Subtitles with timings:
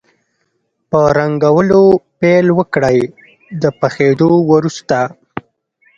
[0.89, 1.83] په رنګولو
[2.19, 2.99] پیل وکړئ
[3.61, 4.99] د پخېدو وروسته.